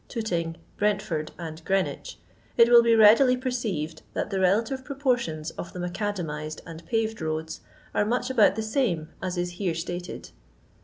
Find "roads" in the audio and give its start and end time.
7.21-7.61